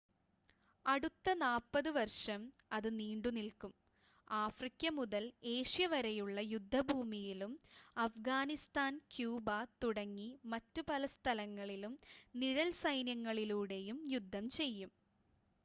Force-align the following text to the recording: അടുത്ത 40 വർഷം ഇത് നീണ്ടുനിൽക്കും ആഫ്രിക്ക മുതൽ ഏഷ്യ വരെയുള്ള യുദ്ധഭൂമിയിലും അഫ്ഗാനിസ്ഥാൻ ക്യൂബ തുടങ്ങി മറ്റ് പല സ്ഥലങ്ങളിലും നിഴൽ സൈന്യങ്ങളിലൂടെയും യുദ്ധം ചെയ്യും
അടുത്ത 0.85 1.33
40 1.41 1.91
വർഷം 1.97 2.41
ഇത് 2.77 2.87
നീണ്ടുനിൽക്കും 2.95 3.73
ആഫ്രിക്ക 4.27 4.91
മുതൽ 4.95 5.23
ഏഷ്യ 5.51 5.87
വരെയുള്ള 5.87 6.39
യുദ്ധഭൂമിയിലും 6.45 7.53
അഫ്ഗാനിസ്ഥാൻ 7.97 8.95
ക്യൂബ 9.13 9.47
തുടങ്ങി 9.83 10.29
മറ്റ് 10.53 10.83
പല 10.89 11.05
സ്ഥലങ്ങളിലും 11.13 11.93
നിഴൽ 12.35 12.71
സൈന്യങ്ങളിലൂടെയും 12.81 13.99
യുദ്ധം 14.15 14.47
ചെയ്യും 14.57 14.91